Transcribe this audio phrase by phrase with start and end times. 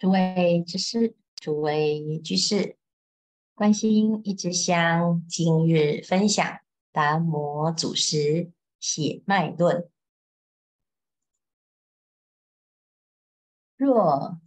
[0.00, 2.78] 诸位居士，诸位居士，
[3.54, 9.90] 观心一枝香，今日分享达摩祖师血脉论。
[13.76, 14.40] 若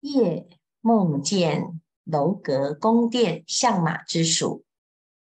[0.00, 0.46] 夜
[0.82, 4.66] 梦见楼阁宫殿象马之属，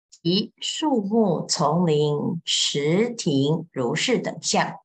[0.09, 4.77] 及树木丛林池亭如是等相，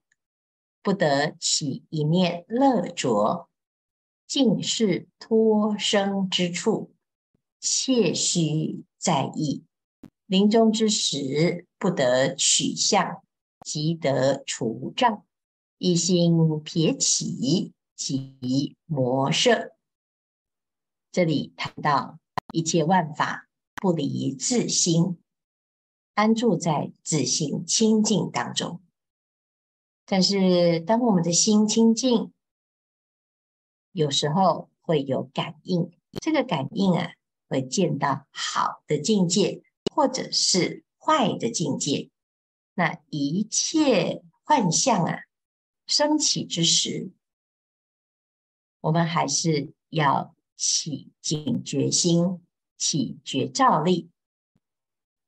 [0.82, 3.48] 不得起一念乐着，
[4.26, 6.92] 尽是托生之处，
[7.60, 9.64] 切须在意。
[10.26, 13.22] 临终之时，不得取相，
[13.64, 15.24] 即得除障，
[15.78, 19.72] 一心撇起，即魔摄。
[21.12, 22.18] 这里谈到
[22.52, 25.18] 一切万法不离自心，
[26.14, 28.80] 安住在自心清净当中。
[30.06, 32.32] 但是，当我们的心清净，
[33.94, 37.12] 有时候会有感应，这个感应啊，
[37.48, 39.62] 会见到好的境界，
[39.94, 42.10] 或者是坏的境界。
[42.74, 45.20] 那一切幻象啊，
[45.86, 47.12] 升起之时，
[48.80, 52.44] 我们还是要起警觉心，
[52.76, 54.10] 起觉照力。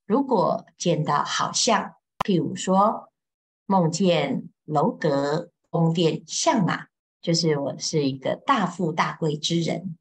[0.07, 1.95] 如果见到好相，
[2.27, 3.13] 譬如说
[3.65, 6.89] 梦见楼阁宫殿象马。
[7.27, 9.99] 就是我是一个大富大贵之人，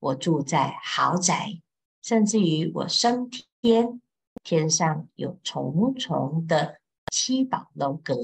[0.00, 1.62] 我住在豪宅，
[2.02, 3.30] 甚至于我升
[3.62, 4.00] 天，
[4.42, 6.80] 天上有重重的
[7.12, 8.16] 七宝楼阁，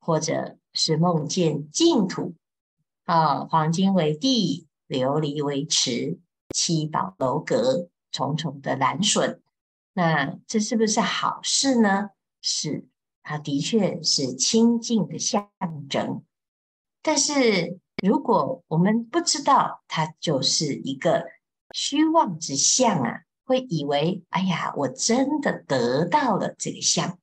[0.00, 2.34] 或者是梦见净土
[3.04, 6.18] 啊，黄金为地，琉璃为池，
[6.54, 9.42] 七宝楼阁，重重的栏楯，
[9.92, 12.08] 那这是不是好事呢？
[12.40, 12.86] 是，
[13.22, 15.50] 它的确是清净的象
[15.90, 16.24] 征。
[17.06, 21.24] 但是，如果我们不知道它就是一个
[21.70, 27.16] 虚妄之相啊，会以为哎呀，我真的得到了这个相，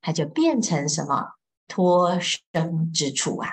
[0.00, 1.34] 它就变成什么
[1.68, 3.50] 托生之处啊？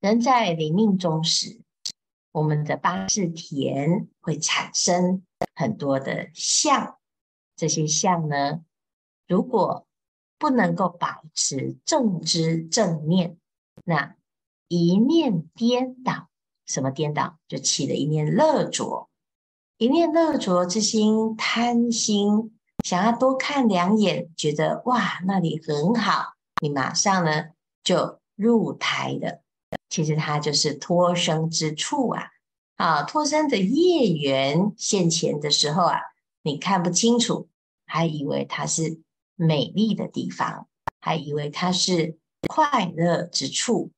[0.00, 1.62] 人在临命终时，
[2.32, 5.24] 我们的八字田会产生
[5.54, 6.98] 很多的相，
[7.56, 8.60] 这些相呢，
[9.26, 9.86] 如果
[10.36, 13.38] 不能够保持正知正念。
[13.88, 14.16] 那
[14.68, 16.28] 一念颠倒，
[16.66, 17.38] 什么颠倒？
[17.48, 19.08] 就起了一念乐着，
[19.78, 27.46] 一念乐着之心，贪心，想要多看两眼，觉得哇，那里很好，你马上呢
[27.82, 29.42] 就入胎了。
[29.88, 32.24] 其实它就是托生之处啊！
[32.76, 35.98] 啊，托生的业缘现前的时候啊，
[36.42, 37.48] 你看不清楚，
[37.86, 39.00] 还以为它是
[39.34, 40.68] 美丽的地方，
[41.00, 42.18] 还以为它是。
[42.46, 43.90] 快乐之处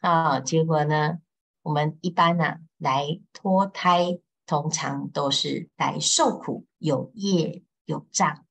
[0.00, 1.18] 啊，结果呢，
[1.62, 8.44] 我们一般呢、啊、来脱胎，通常都是来受苦，有业有障，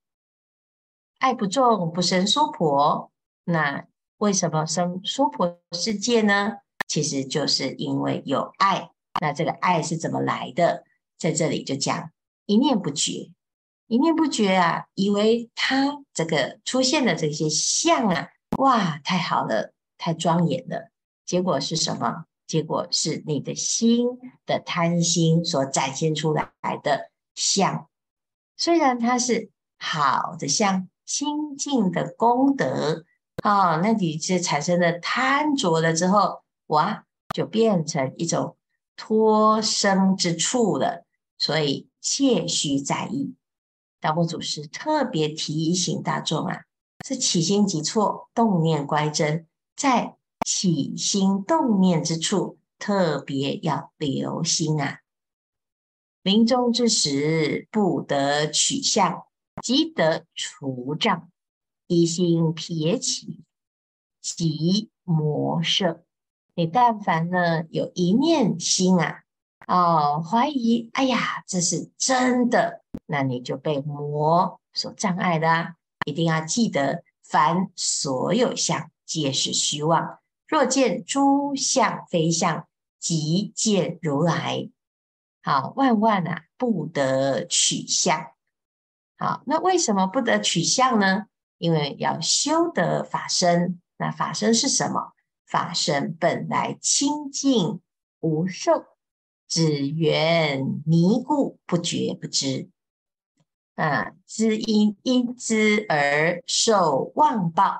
[1.19, 3.11] 爱不重不生娑婆。
[3.43, 3.85] 那
[4.17, 6.57] 为什么生娑婆世界呢？
[6.87, 8.89] 其实就是因为有爱。
[9.21, 10.83] 那这个爱是怎么来的？
[11.17, 12.11] 在这里就讲
[12.45, 13.31] 一念不绝，
[13.87, 18.29] 一念不绝啊，以为他这个出现的这些相啊。
[18.57, 20.91] 哇，太好了，太庄严了。
[21.25, 22.25] 结果是什么？
[22.47, 24.07] 结果是你的心
[24.45, 26.51] 的贪心所展现出来
[26.83, 27.89] 的相。
[28.55, 29.49] 虽然它是
[29.79, 33.03] 好的相，清净的功德
[33.43, 38.57] 啊，那你这产生了贪着了之后，哇，就变成一种
[38.95, 41.05] 托生之处了。
[41.37, 43.35] 所以切须在意。
[43.99, 46.61] 达摩祖师特别提醒大众啊。
[47.07, 49.45] 是起心即错，动念乖真，
[49.75, 55.01] 在起心动念之处，特别要留心啊！
[56.23, 59.27] 临终之时，不得取相，
[59.61, 61.29] 即得除障，
[61.85, 63.43] 一心撇起，
[64.19, 66.03] 即魔摄。
[66.55, 69.21] 你但凡呢有一念心啊，
[69.67, 75.75] 哦，怀疑，哎呀，这是真的，那你就被魔所障碍的。
[76.05, 80.19] 一定要记得，凡所有相皆是虚妄。
[80.47, 82.65] 若见诸相非相，
[82.99, 84.69] 即见如来。
[85.43, 88.31] 好，万万啊，不得取相。
[89.17, 91.25] 好，那为什么不得取相呢？
[91.57, 93.81] 因为要修得法身。
[93.97, 95.13] 那法身是什么？
[95.47, 97.79] 法身本来清净
[98.19, 98.85] 无受，
[99.47, 102.69] 只缘迷故不觉不知。
[103.75, 107.77] 啊，知因因知而受妄报，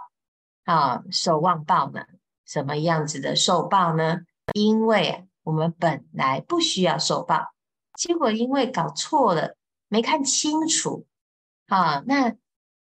[0.65, 2.05] 啊，受妄报呢？
[2.45, 4.19] 什么样子的受报呢？
[4.53, 7.53] 因为我们本来不需要受报，
[7.93, 9.55] 结果因为搞错了，
[9.87, 11.07] 没看清楚，
[11.67, 12.35] 啊，那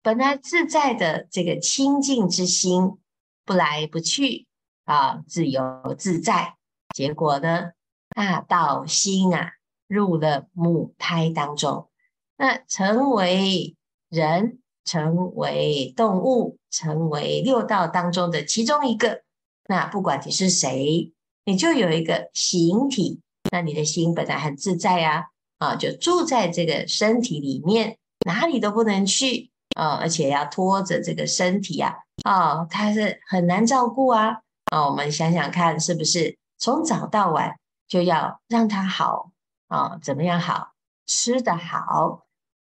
[0.02, 2.98] 本来自在的这个清净之心，
[3.44, 4.46] 不来不去
[4.84, 6.56] 啊，自由自在，
[6.94, 7.72] 结果呢，
[8.08, 9.52] 大，道心啊，
[9.86, 11.88] 入了母胎当中，
[12.36, 13.74] 那成为
[14.08, 14.58] 人。
[14.86, 19.22] 成为动物，成为六道当中的其中一个。
[19.66, 21.10] 那不管你是谁，
[21.46, 23.22] 你就有一个形体。
[23.50, 27.96] 那你的心本来很自在呀，啊，啊，就住在这个身体里面，
[28.26, 34.40] 哪里都不能去啊，而且要拖着这个身体啊，啊，它是很难照顾啊。
[34.66, 37.58] 啊，我们想想看，是不是从早到晚
[37.88, 39.30] 就要让它好
[39.68, 39.98] 啊？
[40.02, 40.72] 怎么样好？
[41.06, 42.23] 吃得好。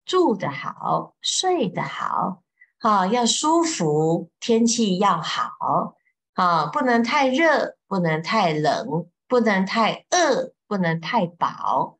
[0.05, 2.43] 住得好，睡得好，
[2.79, 5.95] 啊，要舒服，天气要好，
[6.33, 11.97] 啊，不能太热，不能太冷，不能太饿，不能太饱，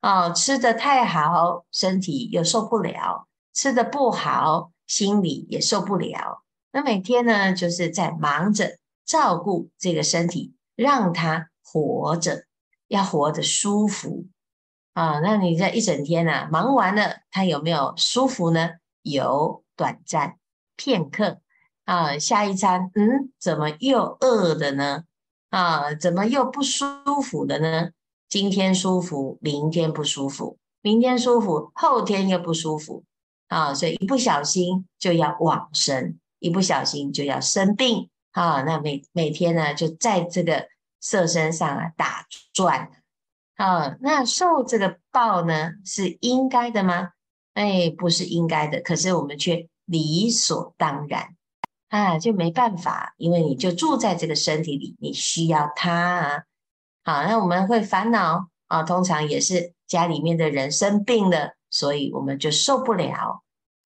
[0.00, 6.44] 啊，吃得太好，身体又受不了；吃得不好，心里也受不了。
[6.70, 12.44] 那每天呢，就是在忙着照顾这个身体，让它活着，
[12.86, 14.26] 要活得舒服。
[14.98, 18.70] 啊，那你这一整天呢、啊，忙完了，他有没有舒服呢？
[19.02, 20.38] 有，短暂
[20.74, 21.38] 片刻
[21.84, 22.18] 啊。
[22.18, 25.04] 下一餐，嗯，怎么又饿的呢？
[25.50, 26.84] 啊，怎么又不舒
[27.22, 27.90] 服的呢？
[28.28, 33.04] 今天舒服，明天不舒服，明天舒服，后天又不舒服
[33.46, 33.72] 啊。
[33.72, 38.62] 所以一不小心就要往生，一不小心就要生病啊。
[38.62, 40.66] 那每每天呢，就在这个
[40.98, 42.90] 色身上啊打转。
[43.58, 47.10] 啊，那受这个报呢，是应该的吗？
[47.54, 51.34] 哎，不是应该的，可是我们却理所当然
[51.88, 56.42] 啊，就没办法，因为你就住在这个身体里，你需要它啊。
[57.02, 63.42] 好，那我们会烦恼啊，通常也是家里面的人生病了，所以我们就受不了。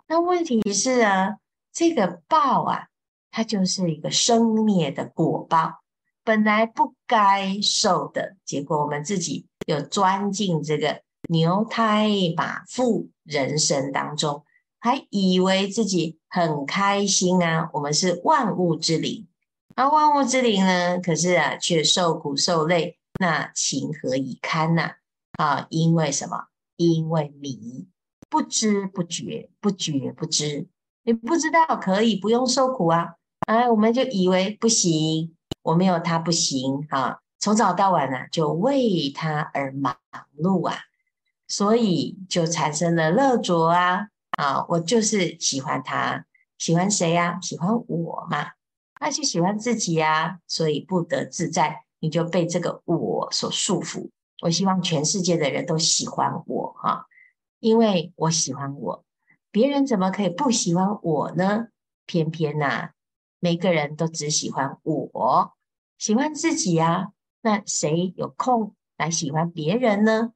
[0.07, 1.39] 那问题是啊，
[1.73, 2.89] 这个报啊，
[3.31, 5.81] 它就是一个生灭的果报，
[6.23, 9.47] 本来不该受的结果，我们自己。
[9.67, 14.45] 又钻进这个牛胎马腹人生当中，
[14.81, 17.71] 还以为自己很开心啊！
[17.73, 19.27] 我们是万物之灵，
[19.77, 24.93] 而万物之灵呢，可是啊，却受苦受累，那情何以堪呐？
[25.39, 26.47] 啊，因为什么？
[26.77, 27.87] 因为迷，
[28.29, 30.67] 不知不觉，不觉不知，
[31.05, 33.15] 你不知道可以不用受苦啊！
[33.47, 37.19] 哎，我们就以为不行，我没有他不行啊！
[37.43, 39.97] 从早到晚呢、就为他而忙
[40.39, 40.77] 碌啊，
[41.49, 44.07] 所以就产生了乐着啊
[44.39, 44.65] 啊！
[44.69, 46.25] 我就是喜欢他，
[46.57, 48.53] 喜欢谁呀、喜欢我嘛？
[49.01, 54.11] 那就喜欢自己呀、所以不得自在，你就被这个我所束缚。
[54.43, 57.07] 我希望全世界的人都喜欢我哈、
[57.59, 59.05] 因为我喜欢我，
[59.51, 61.67] 别人怎么可以不喜欢我呢？
[62.07, 62.91] 偏偏呐、啊，
[63.41, 65.53] 每个人都只喜欢我，
[65.99, 67.09] 喜欢自己呀、
[67.45, 70.33] 那谁有空来喜欢别人呢？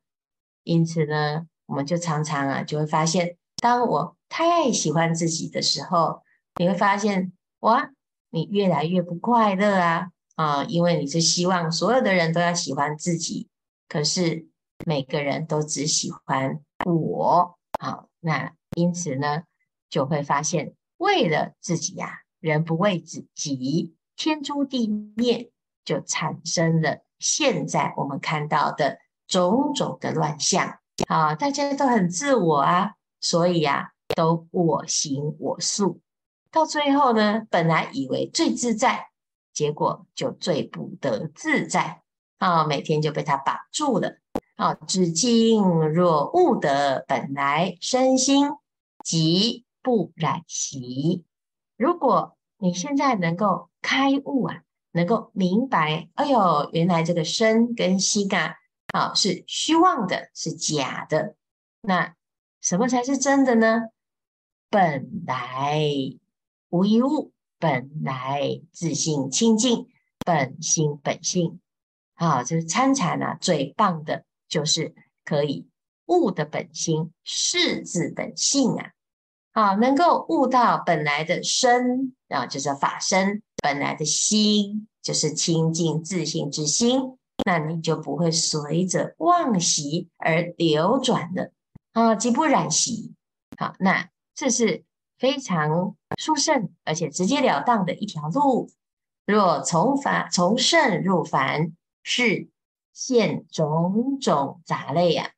[0.64, 6.22] 因此呢，我们就常常啊，就会发现，当我太喜欢自己的时候，
[6.56, 7.92] 你会发现，哇，
[8.30, 10.64] 你越来越不快乐啊啊！
[10.64, 13.48] 因为你是希望所有的人都要喜欢自己，
[13.88, 14.48] 可是
[14.84, 17.56] 每个人都只喜欢我。
[17.78, 19.44] 好，那因此呢，
[19.88, 25.52] 就会发现，为了自己呀、人不为自己，天诛地灭。
[25.86, 31.34] 就产生了现在我们看到的种种的乱象啊！
[31.34, 36.00] 大家都很自我啊，所以啊，都我行我素，
[36.50, 39.08] 到最后呢，本来以为最自在，
[39.52, 42.02] 结果就最不得自在
[42.38, 42.64] 啊！
[42.64, 44.18] 每天就被他绑住了
[44.56, 44.74] 啊！
[44.74, 48.50] 至今若悟得本来身心，
[49.04, 51.24] 即不染习。
[51.76, 54.62] 如果你现在能够开悟啊！
[54.96, 58.56] 能够明白，哎呦，原来这个身跟膝盖，
[58.94, 61.36] 啊是虚妄的，是假的。
[61.82, 62.14] 那
[62.62, 63.82] 什么才是真的呢？
[64.70, 65.82] 本来
[66.70, 69.86] 无一物，本来自性清净，
[70.24, 71.60] 本心本性。
[72.14, 74.94] 啊，这是参禅啊，最棒的就是
[75.26, 75.68] 可以
[76.06, 78.92] 悟的本心，识自本性啊。
[79.52, 83.42] 啊，能够悟到本来的身啊，就是法身。
[83.66, 91.50] 本来的心就是清净自信之心，那你就不会随着妄习而流转的
[91.92, 93.12] 啊，即不染习。
[93.58, 94.84] 好，那这是
[95.18, 98.70] 非常殊胜而且直截了当的一条路。
[99.26, 101.72] 若从法从圣入凡，
[102.04, 102.48] 是
[102.92, 105.30] 现种种杂类呀、啊，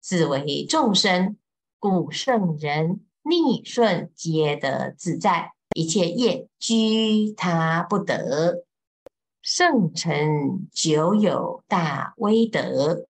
[0.00, 1.36] 自为众生，
[1.78, 8.64] 故圣人逆顺皆得自在，一切业居他不得。
[9.40, 13.06] 圣臣久有大威德，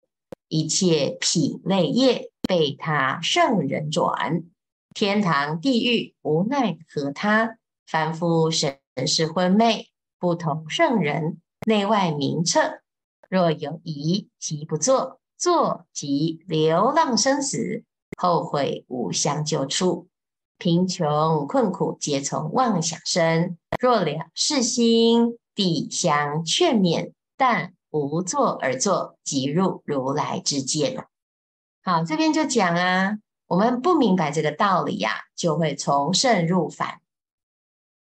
[0.50, 4.44] 一切品类业被他圣人转，
[4.94, 9.88] 天堂地狱无奈何他，凡夫神识昏昧，
[10.20, 12.82] 不同圣人，内外明彻。
[13.30, 17.86] 若有疑，即不做；做即流浪生死，
[18.18, 20.09] 后悔无相救处。
[20.60, 23.58] 贫穷困苦皆从妄想生。
[23.80, 31.08] 若了世心，必相劝勉，但无作而作，即入如来之见。
[31.82, 37.00] 好，这边就讲啊，我们不明白这个道理呀、啊，就会从圣入凡。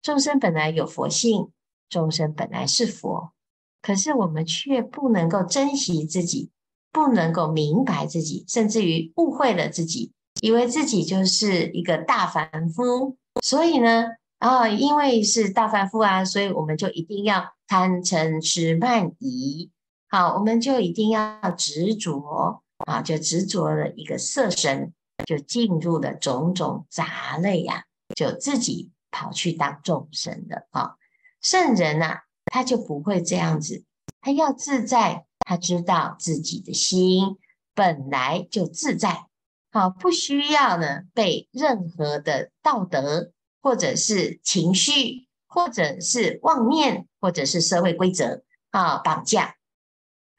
[0.02, 1.50] 众生本来有佛性，
[1.88, 3.32] 众生本来是佛。
[3.80, 6.50] 可是我们却不能够珍惜自己，
[6.92, 13.16] 不能够明白自己，甚至于误会了自己，以为自己就是一个大凡夫。
[13.40, 14.06] 所以呢，
[14.38, 19.70] 啊，因为是大凡夫啊，所以我们就一定要贪嗔痴慢疑。
[20.08, 24.92] 好，我们就一定要执着啊，就执着了一个色身，
[25.24, 27.84] 就进入了种种杂类呀、啊，
[28.16, 30.96] 就自己跑去当众生了啊。
[31.40, 32.18] 圣人呐、啊。
[32.46, 33.84] 他就不会这样子，
[34.20, 37.38] 他要自在，他知道自己的心
[37.72, 39.24] 本来就自在，
[39.72, 49.56] 好，不需要呢被任何的道德或者是情绪，或者是妄念，或者是社会规则啊绑架。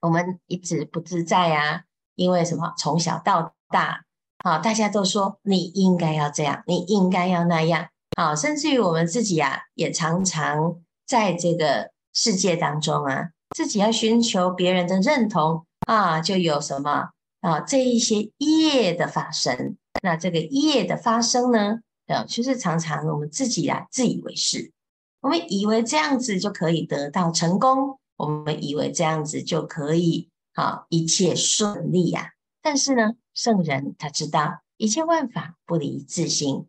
[0.01, 1.81] 我们一直不自在啊，
[2.15, 2.73] 因为什么？
[2.77, 4.05] 从小到大，
[4.37, 11.91] 啊，大家都说你应该要这样，你应该要那样，啊，甚至于我们自己啊，也常常在这个。
[12.15, 17.09] 世界当中啊，自己要寻求别人的认同啊，就有什么
[17.43, 19.75] 啊，这一些业的发生。
[20.01, 24.71] 那这个业的发生呢，呃，就是常常我们自己啊自以为是，
[25.19, 32.27] 我们以为这样子就可以得到成功，我们以为这样子就可以啊一切顺利呀、啊。
[32.61, 36.65] 但是呢，圣人他知道一切万法不离自心，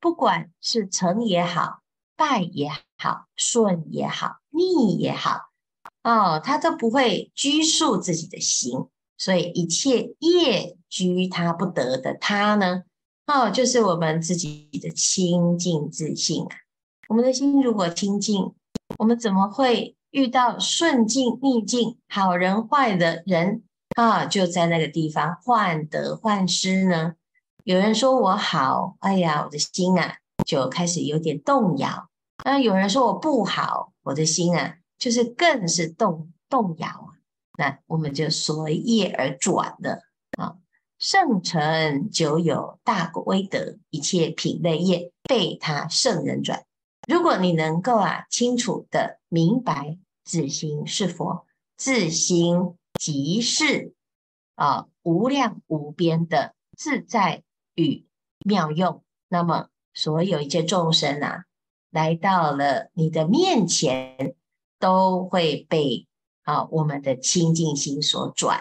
[0.00, 1.82] 不管是成也好，
[2.16, 2.68] 败也
[2.98, 4.38] 好，顺也好。
[4.50, 5.50] 逆也好，
[6.02, 8.86] 哦，他都不会拘束自己的心，
[9.18, 12.82] 所以一切业居他不得的他呢，
[13.26, 16.56] 哦，就是我们自己的清净自信啊。
[17.08, 18.52] 我们的心如果清净，
[18.98, 23.62] 我们怎么会遇到顺境逆境、好人坏的人
[23.94, 24.24] 啊？
[24.24, 27.14] 就在那个地方患得患失呢？
[27.64, 32.08] 有人说我好，哎呀，我的心啊就开始有点动摇。
[32.44, 33.92] 那有人说我不好。
[34.06, 37.15] 我的心啊，就是更是动动摇啊。
[37.56, 40.02] 那我们就随业而转了
[40.38, 40.56] 啊。
[40.98, 46.64] 圣尘久有大威德，一切品类业被他圣人转。
[47.06, 51.46] 如果你能够啊，清楚的明白自心是佛，
[51.76, 53.94] 自心即是
[54.54, 57.42] 啊无量无边的自在
[57.74, 58.06] 与
[58.44, 61.44] 妙用，那么所有一切众生啊。
[61.90, 64.34] 来到了你的面前，
[64.78, 66.06] 都会被
[66.46, 68.58] 啊我们的清净心所转。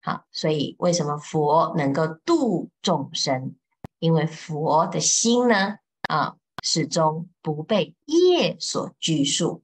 [0.00, 3.54] 好，所以为什么佛能够度众生？
[3.98, 5.76] 因为佛的心呢
[6.08, 9.62] 啊始终不被业所拘束。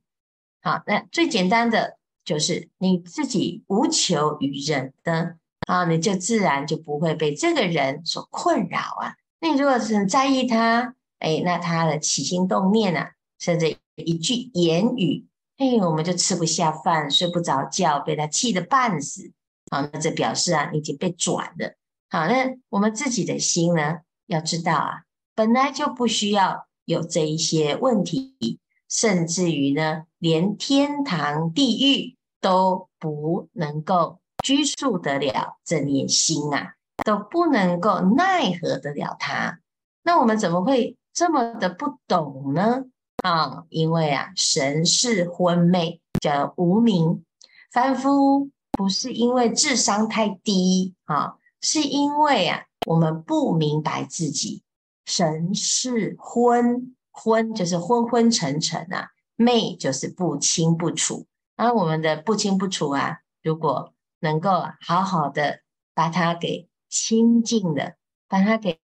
[0.61, 9.15] 好，那最简单的就是你自己无求于人的啊，你就自然就不会被这个人所困扰啊。
[9.41, 10.95] 那你如果是在意他。
[11.23, 15.25] 哎，那他的起心动念啊，甚至一句言语，
[15.63, 19.31] 哎，我们就吃不下饭，睡不着觉，被他气得半死。
[19.71, 21.77] 好，那这表示啊，已经被转了。
[22.11, 25.03] 好，那我们自己的心呢，要知道啊，
[25.37, 39.61] 本来就不需要有这一些问题，甚至于呢，连天堂地狱都不能够拘束得了这念心啊，都不能够奈何得了他。
[40.03, 40.97] 那我们怎么会？
[41.15, 42.87] 这么的不懂呢？
[43.23, 47.25] 啊，因为啊，神是昏昧，叫无明。
[47.73, 54.63] 凡夫不是因为智商太低啊，是因为啊，我们不明白自己。
[55.07, 61.27] 神是昏，昏就是昏昏沉沉啊，昧就是不清不楚。
[61.57, 64.51] 那我们的不清不楚啊，如果能够
[64.81, 65.61] 好好的
[65.95, 67.95] 把它给清净了，
[68.29, 68.81] 把它给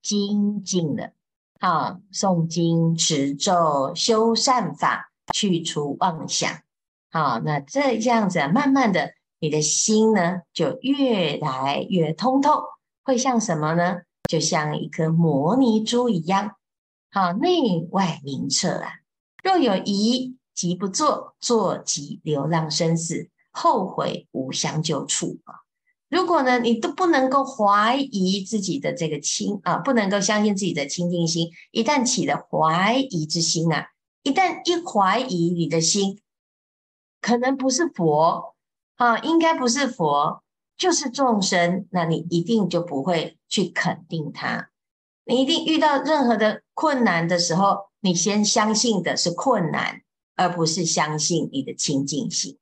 [0.00, 1.12] 精进了。
[1.60, 6.50] 啊，诵经持咒修善法，去除妄想。
[7.10, 12.62] 好，那这样子，慢慢的你的心呢就越来越通透，
[13.04, 14.00] 会像什么呢？
[14.28, 16.52] 就像一颗摩尼珠一样，
[17.10, 18.92] 好，内外明澈啊。
[19.42, 25.54] 若有疑，即不作，作即流浪生死，后悔无相救处啊。
[26.10, 33.86] 如果呢，你都不能够怀疑自己的这个清啊，不能够相信自己的清净心，一旦起了怀疑之心啊，
[34.22, 36.20] 一旦一怀疑你的心，
[37.22, 38.56] 可能不是佛
[38.96, 40.42] 啊，应该不是佛。
[40.76, 44.70] 就是众生，那你一定就不会去肯定他。
[45.26, 50.00] 你一定遇到任何的困难的时候，你先相信的是困难，
[50.36, 52.56] 而不是相信你的清净心。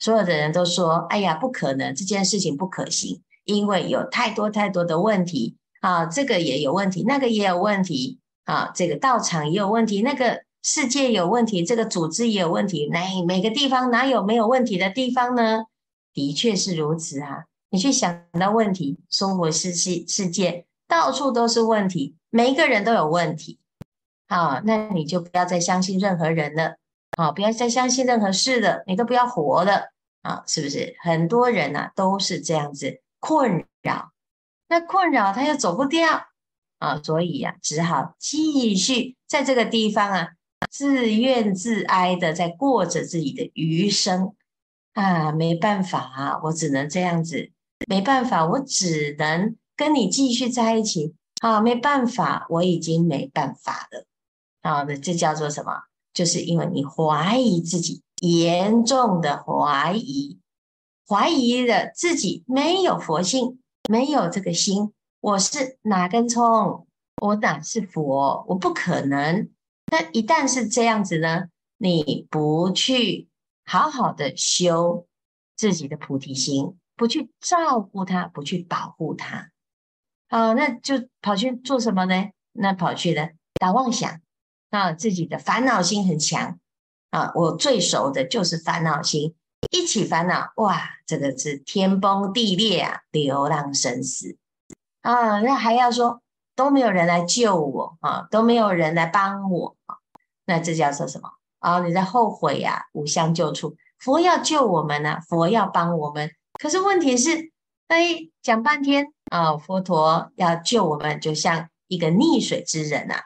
[0.00, 12.88] 所有的人都说：“哎呀，不可能，这件事情不可行，因为有太多太多的问题啊，这个也有问题，那个也有问题啊，这个道场也有问题，那个世界有问题，这个组织也有问题。
[12.88, 15.66] 哪每个地方哪有没有问题的地方呢？”
[16.12, 17.44] 的确是如此啊！
[17.70, 23.60] 你去想到问题，娑婆世世世界到处都是问题，每一个人都有问题。
[24.28, 26.78] 好，那你就不要再相信任何人了，
[27.16, 30.42] 好，不要再相信任何事了，你都不要活了啊！
[30.46, 30.96] 是不是？
[31.00, 34.12] 很多人啊都是这样子困扰，
[34.68, 36.26] 那困扰他又走不掉
[36.78, 40.28] 啊，所以呀、啊，只好继续在这个地方啊
[40.70, 44.34] 自怨自哀的在过着自己的余生。
[44.92, 47.52] 啊，没办法啊，我只能这样子。
[47.86, 51.14] 没办法，我只能跟你继续在一起。
[51.40, 54.04] 啊，没办法，我已经没办法了。
[54.62, 55.84] 啊，那这叫做什么？
[56.12, 60.38] 就是因为你怀疑自己，严重的怀疑，
[61.06, 64.92] 怀疑了自己没有佛性，没有这个心。
[65.20, 66.86] 我是哪根葱？
[67.22, 68.44] 我哪是佛？
[68.48, 69.48] 我不可能。
[69.92, 71.48] 那一旦是这样子呢？
[71.78, 73.28] 你不去。
[73.62, 75.06] 好好的修
[75.54, 79.52] 自己的菩提心，不去照顾他，不去保护他，
[80.28, 82.30] 好，那就跑去做什么呢？
[82.52, 83.28] 那跑去呢，
[83.60, 84.20] 打妄想
[84.70, 86.58] 啊，自己的烦恼心很强
[87.10, 87.30] 啊。
[87.34, 89.34] 我最熟的就是烦恼心，
[89.70, 94.36] 一起烦恼，哇，这个是天崩地裂啊，流浪生死
[95.02, 95.40] 啊。
[95.40, 96.22] 那还要说
[96.54, 99.96] 都没有人来救我啊，都没有人来帮我啊，
[100.46, 101.30] 那这叫做什么？
[101.60, 102.82] 啊、你在后悔呀、啊？
[102.94, 106.30] 无相救处，佛要救我们呢、佛要帮我们。
[106.58, 107.52] 可是问题是，
[107.88, 113.16] 哎，讲半天啊、佛陀要救我们，就像一个溺水之人呐。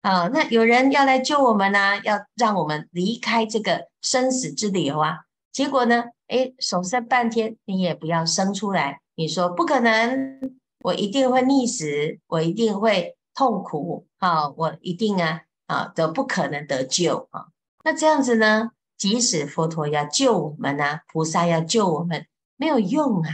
[0.00, 5.20] 啊、那有人要来救我们呢、要让我们离开这个生死之流啊。
[5.52, 9.00] 结果呢，哎，手伸半天，你也不要生出来。
[9.16, 17.46] 你说不可能，我一定会溺死，我一定会痛苦啊、我一定啊啊都不可能得救啊。
[17.84, 18.70] 那这样子呢？
[18.96, 23.30] 即使佛陀要救我们呐、啊，菩萨要救我们，没有用啊！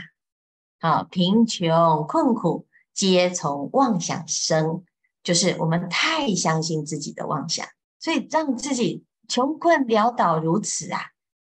[0.78, 4.84] 好，贫穷困苦皆从妄想生，
[5.24, 7.66] 就是我们太相信自己的妄想，
[7.98, 11.00] 所以让自己穷困潦倒如此啊！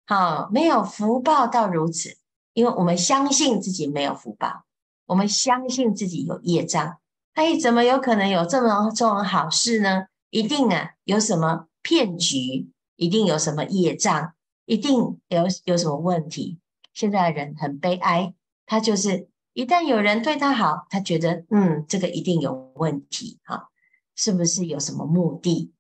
[0.05, 2.19] 好，没有福报到如此，
[2.53, 4.65] 因为我们相信自己没有福报，
[5.07, 6.99] 我们相信自己有业障，
[7.35, 10.07] 哎，怎么有可能有这么这种好事呢？
[10.31, 12.71] 一定啊，有什么骗局？
[12.97, 14.35] 一定有什么业障，
[14.67, 16.59] 一定有有什么问题。
[16.93, 18.35] 现在的人很悲哀，
[18.67, 23.71] 他就是一旦有人对他好，他觉得嗯，这个一定有问题哈，
[24.15, 25.73] 是不是有什么目的？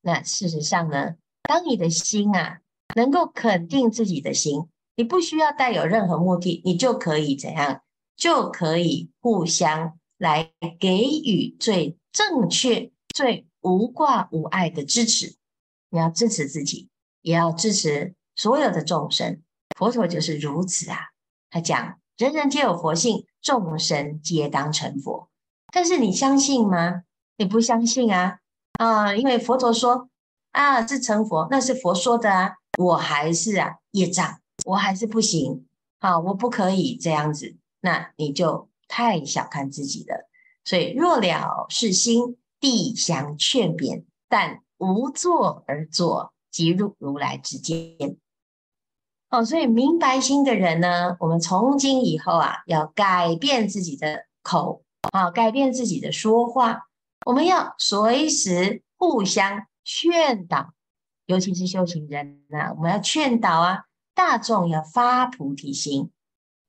[0.00, 2.60] 那事实上呢，当你的心啊
[2.94, 7.82] 能够肯定自己的心，你不需要带有任何目的，你就可以怎样？
[8.14, 15.36] 就可以互相来给予最正确、最无挂无碍的支持。
[15.90, 16.88] 你要支持自己，
[17.22, 19.42] 也要支持所有的众生。
[19.76, 20.98] 佛陀就是如此啊！
[21.50, 25.28] 他讲：人人皆有佛性，众生皆当成佛。
[25.72, 27.02] 但是你相信吗？
[27.36, 28.38] 你不相信啊！
[28.78, 30.08] 啊，因为佛陀说
[30.52, 32.54] 啊，是成佛，那是佛说的啊。
[32.78, 35.66] 我还是啊业障，我还是不行
[35.98, 37.56] 啊，我不可以这样子。
[37.80, 40.28] 那你就太小看自己了。
[40.64, 44.62] 所以若了是心，必相劝勉，但。
[44.78, 48.16] 无作而作，即入如来之间。
[49.32, 56.82] 哦，所以明白心的人呢，我们从今以后啊，要改变自己的口啊，改变自己的说话。
[57.24, 60.74] 我们要随时互相劝导，
[61.24, 66.10] 尤其是修行人呢、啊，我们要劝导啊，大众要发菩提心。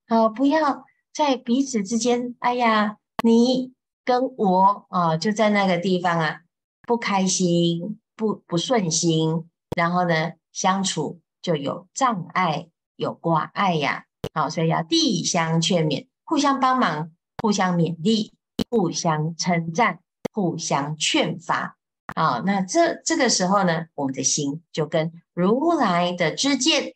[0.07, 3.73] 好、不要在彼此之间，哎呀，你
[4.05, 6.39] 跟我啊，就在那个地方啊，
[6.87, 7.99] 不开心。
[8.15, 14.05] 不不顺心，然后呢，相处就有障碍、有挂碍呀。
[14.33, 17.11] 好，所以要递相劝勉，互相帮忙，
[17.43, 18.33] 互相勉励，
[18.69, 19.99] 互相称赞，
[20.33, 21.77] 互相劝发。
[22.15, 26.95] 好，那这这个时候呢，我们的心就跟如来的知见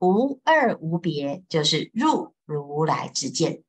[0.00, 3.62] 无二无别，就是入如来之见。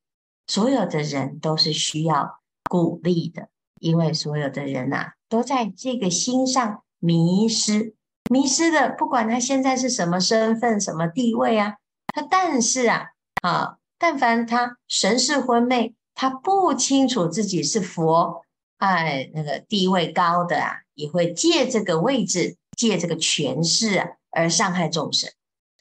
[0.47, 3.49] 所有的人都是需要鼓励的，
[3.80, 7.95] 因为所有的人呐、啊，都在这个心上迷失，
[8.30, 11.76] 迷失的，不管他现在是什么身份、什么地位啊。
[12.08, 13.10] 他但是啊，
[13.42, 18.44] 啊，但凡他神识昏昧，他不清楚自己是佛，
[18.78, 25.30] 哎，那个地位高的啊，也会借这个位置，借这个权势啊，而伤害众生。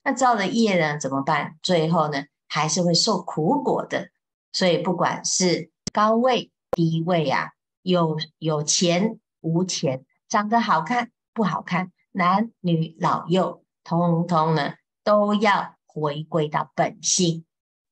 [0.03, 1.57] 那造了业呢，怎么办？
[1.63, 4.11] 最后呢，还是会受苦果的。
[4.53, 7.53] 所以不管是高位低位啊，
[7.83, 14.73] 有有钱无钱，长得好看不好看，男女老幼，通通呢
[15.05, 15.75] 都要。
[15.97, 17.45] 回归到本性，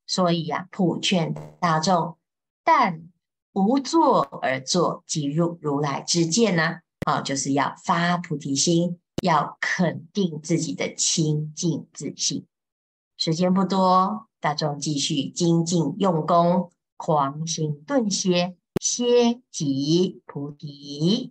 [0.09, 2.19] 所以呀、啊，普劝大众，
[2.65, 3.09] 但
[3.53, 7.13] 无作而作，即入如来之见呢、啊？
[7.19, 12.45] 啊，就是要发菩提心，要肯定自己的清净自信。
[13.17, 21.31] 时间不多，大众继续精进用功，狂行顿歇，歇即菩提。